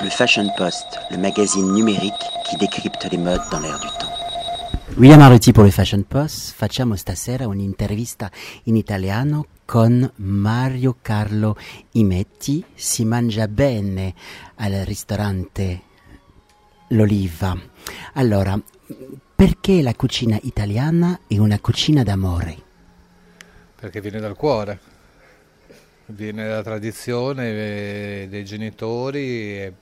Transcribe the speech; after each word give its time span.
Le 0.00 0.10
Fashion 0.10 0.52
Post, 0.56 1.00
le 1.10 1.16
magazine 1.16 1.72
numérique 1.72 2.14
qui 2.48 2.56
décrypte 2.56 3.08
les 3.10 3.18
modes 3.18 3.42
dans 3.50 3.58
l'air 3.58 3.80
du 3.80 3.88
temps. 3.98 4.12
William 4.96 5.20
Aretti 5.20 5.50
per 5.50 5.66
il 5.66 5.72
Fashion 5.72 6.06
Post, 6.06 6.54
facciamo 6.54 6.94
stasera 6.94 7.48
un'intervista 7.48 8.30
in 8.64 8.76
italiano 8.76 9.46
con 9.64 10.08
Mario 10.16 10.98
Carlo 11.02 11.56
Imetti. 11.92 12.64
Si 12.74 13.04
mangia 13.04 13.48
bene 13.48 14.14
al 14.56 14.72
ristorante 14.84 15.82
L'Oliva. 16.90 17.60
Allora, 18.14 18.56
perché 19.34 19.82
la 19.82 19.94
cucina 19.96 20.38
italiana 20.42 21.18
è 21.26 21.38
una 21.38 21.58
cucina 21.58 22.04
d'amore? 22.04 22.56
Perché 23.74 24.00
viene 24.00 24.20
dal 24.20 24.36
cuore, 24.36 24.78
viene 26.06 26.46
dalla 26.46 26.62
tradizione 26.62 27.50
eh, 27.50 28.26
dei 28.30 28.44
genitori 28.44 29.58
e 29.58 29.72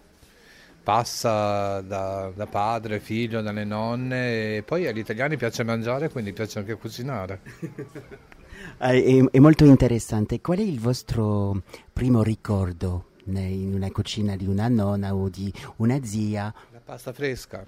passa 0.87 1.81
da, 1.81 2.31
da 2.33 2.47
padre, 2.47 3.01
figlio, 3.01 3.43
dalle 3.43 3.65
nonne 3.65 4.59
e 4.59 4.63
poi 4.63 4.87
agli 4.87 4.99
italiani 4.99 5.37
piace 5.37 5.65
mangiare, 5.65 6.11
quindi 6.11 6.33
piace 6.33 6.61
anche 6.61 6.77
cucinare. 6.77 7.41
Eh, 8.79 9.05
È, 9.31 9.37
è 9.37 9.39
molto 9.39 9.65
interessante. 9.65 10.41
Qual 10.41 10.59
è 10.59 10.63
il 10.63 10.81
vostro 10.81 11.63
primo 11.93 12.23
ricordo 12.23 13.11
in 13.27 13.73
una 13.75 13.91
cucina 13.91 14.37
di 14.37 14.47
una 14.47 14.69
nonna 14.69 15.15
o 15.15 15.29
di 15.29 15.53
una 15.77 16.03
zia? 16.03 16.53
La 16.71 16.81
pasta 16.81 17.13
fresca, 17.13 17.67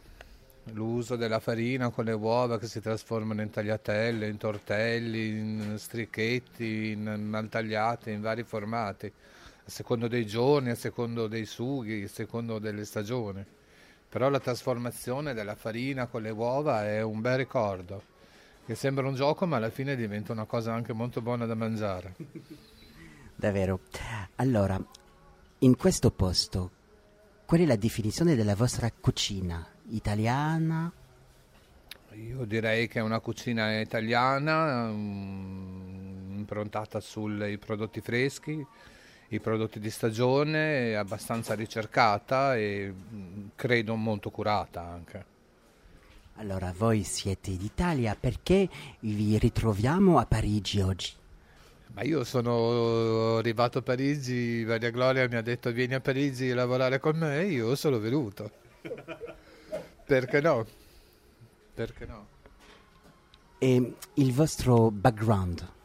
l'uso 0.73 1.17
della 1.17 1.41
farina 1.41 1.91
con 1.91 2.05
le 2.05 2.13
uova 2.13 2.59
che 2.59 2.67
si 2.69 2.81
trasformano 2.81 3.43
in 3.43 3.51
tagliatelle, 3.51 4.29
in 4.29 4.37
tortelli, 4.37 5.29
in 5.29 5.75
stricchetti, 5.79 6.91
in 6.93 7.03
maltagliate, 7.29 8.11
in 8.11 8.21
vari 8.21 8.45
formati, 8.45 9.13
a 9.69 9.71
secondo 9.71 10.09
dei 10.09 10.27
giorni, 10.27 10.71
a 10.71 10.75
secondo 10.75 11.27
dei 11.27 11.45
sughi, 11.45 12.03
a 12.03 12.09
secondo 12.09 12.59
delle 12.59 12.87
stagioni. 12.87 13.45
Però 14.09 14.31
la 14.31 14.41
trasformazione 14.41 15.35
della 15.35 15.55
farina 15.55 16.07
con 16.07 16.23
le 16.23 16.31
uova 16.31 16.87
è 16.87 17.03
un 17.03 17.21
bel 17.21 17.37
ricordo, 17.37 18.03
che 18.65 18.75
sembra 18.75 19.07
un 19.07 19.15
gioco 19.15 19.45
ma 19.45 19.57
alla 19.57 19.69
fine 19.69 19.95
diventa 19.95 20.33
una 20.33 20.47
cosa 20.47 20.73
anche 20.73 20.95
molto 20.95 21.21
buona 21.21 21.45
da 21.45 21.55
mangiare. 21.55 22.15
Davvero. 23.37 23.81
Allora, 24.37 24.83
in 25.59 25.77
questo 25.77 26.11
posto, 26.13 26.71
qual 27.45 27.61
è 27.61 27.67
la 27.67 27.77
definizione 27.77 28.35
della 28.35 28.55
vostra 28.55 28.91
cucina? 28.91 29.67
Italiana? 29.91 30.91
Io 32.15 32.45
direi 32.47 32.89
che 32.89 33.01
è 33.01 33.03
una 33.03 33.21
cucina 33.21 33.79
italiana 33.79 34.89
mm, 34.89 36.39
improntata 36.39 37.01
sui 37.01 37.59
prodotti 37.59 38.01
freschi, 38.01 38.67
i 39.29 39.41
prodotti 39.41 39.79
di 39.79 39.91
stagione, 39.91 40.97
abbastanza 40.97 41.55
ricercata 41.55 42.57
e 42.57 42.93
credo 43.55 43.95
molto 43.95 44.31
curata 44.31 44.83
anche. 44.83 45.37
Allora, 46.37 46.73
voi 46.77 47.03
siete 47.03 47.57
d'Italia, 47.57 48.17
perché 48.19 48.69
vi 49.01 49.37
ritroviamo 49.39 50.19
a 50.19 50.27
Parigi 50.27 50.81
oggi? 50.81 51.13
Ma 51.95 52.03
io 52.03 52.23
sono 52.23 53.39
arrivato 53.39 53.79
a 53.79 53.83
Parigi, 53.83 54.63
Maria 54.65 54.91
Gloria 54.91 55.27
mi 55.29 55.35
ha 55.35 55.43
detto 55.43 55.73
vieni 55.73 55.95
a 55.95 56.01
Parigi 56.01 56.51
a 56.51 56.55
lavorare 56.55 57.01
con 57.01 57.17
me 57.17 57.41
e 57.41 57.47
io 57.47 57.75
sono 57.75 57.99
venuto. 57.99 58.51
Perché 60.07 60.41
no? 60.41 60.65
Perché 61.75 62.07
no? 62.07 62.27
E 63.59 63.95
il 64.15 64.33
vostro 64.33 64.91
background? 64.93 65.77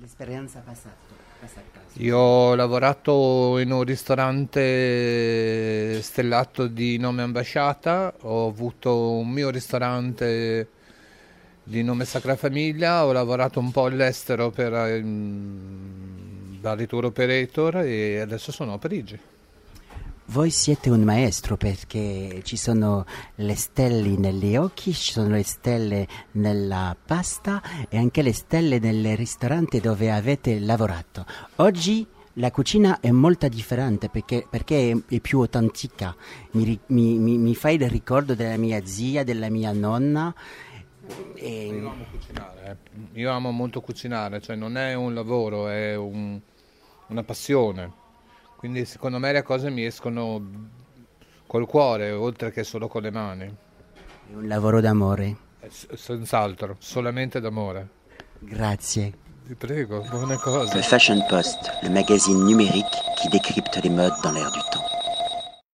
L'esperienza 0.00 0.60
passata. 0.60 1.14
Io 1.94 2.16
ho 2.18 2.54
lavorato 2.54 3.58
in 3.58 3.72
un 3.72 3.82
ristorante 3.82 4.62
stellato 6.02 6.66
di 6.66 6.98
nome 6.98 7.22
Ambasciata, 7.22 8.14
ho 8.20 8.48
avuto 8.48 9.10
un 9.12 9.28
mio 9.30 9.50
ristorante 9.50 10.68
di 11.62 11.82
nome 11.82 12.04
Sacra 12.04 12.36
Famiglia, 12.36 13.04
ho 13.04 13.12
lavorato 13.12 13.58
un 13.58 13.70
po' 13.72 13.86
all'estero 13.86 14.50
per 14.50 14.72
ehm, 14.72 16.60
da 16.60 16.76
tour 16.86 17.06
operator 17.06 17.78
e 17.78 18.20
adesso 18.20 18.52
sono 18.52 18.74
a 18.74 18.78
Parigi. 18.78 19.18
Voi 20.28 20.50
siete 20.50 20.90
un 20.90 21.02
maestro 21.02 21.56
perché 21.56 22.40
ci 22.42 22.56
sono 22.56 23.04
le 23.36 23.54
stelle 23.54 24.16
negli 24.18 24.56
occhi, 24.56 24.92
ci 24.92 25.12
sono 25.12 25.28
le 25.28 25.44
stelle 25.44 26.06
nella 26.32 26.96
pasta 27.02 27.62
e 27.88 27.96
anche 27.96 28.22
le 28.22 28.32
stelle 28.32 28.78
nel 28.80 29.16
ristorante 29.16 29.80
dove 29.80 30.10
avete 30.10 30.58
lavorato. 30.58 31.24
Oggi 31.56 32.04
la 32.34 32.50
cucina 32.50 32.98
è 33.00 33.10
molto 33.12 33.46
differente 33.48 34.08
perché, 34.08 34.44
perché 34.50 35.00
è, 35.08 35.20
più 35.20 35.38
autentica. 35.40 36.14
Mi, 36.52 36.78
mi- 36.86 37.18
mi- 37.18 37.38
mi 37.38 37.54
fai 37.54 37.76
il 37.76 37.88
ricordo 37.88 38.34
della 38.34 38.56
mia 38.56 38.84
zia, 38.84 39.22
della 39.22 39.48
mia 39.48 39.70
nonna. 39.72 40.34
E- 41.34 41.66
Io 41.66 41.88
amo 41.88 42.04
cucinare, 42.10 42.78
eh. 43.14 43.20
io 43.20 43.30
amo 43.30 43.50
molto 43.52 43.80
cucinare, 43.80 44.40
cioè 44.42 44.56
non 44.56 44.76
è 44.76 44.92
un 44.94 45.14
lavoro, 45.14 45.68
è 45.68 45.94
un- 45.96 46.38
una 47.06 47.22
passione. 47.22 48.04
Quindi 48.56 48.84
secondo 48.84 49.18
me 49.18 49.32
le 49.32 49.42
cose 49.42 49.70
mi 49.70 49.84
escono 49.84 50.42
col 51.46 51.66
cuore, 51.66 52.10
oltre 52.12 52.50
che 52.50 52.64
solo 52.64 52.88
con 52.88 53.02
le 53.02 53.10
mani. 53.10 53.44
è 53.44 54.34
un 54.34 54.46
lavoro 54.48 54.80
d'amore. 54.80 55.36
Eh, 55.60 55.70
s- 55.70 55.92
Senz'altro, 55.94 56.76
solamente 56.78 57.40
d'amore. 57.40 57.88
Grazie. 58.40 59.12
Vi 59.44 59.54
prego, 59.54 60.00
buone 60.10 60.34
Le 60.34 60.40
cose. 60.40 60.82
Fashion 60.82 61.24
Post, 61.28 61.78
le 61.82 61.88
magazine 61.90 62.42
numérique 62.42 62.98
qui 63.20 63.28
décrypte 63.28 63.78
les 63.82 63.90
modes 63.90 64.18
dans 64.22 64.32
l'air 64.32 64.50
du 64.50 64.58
temps. 64.70 64.84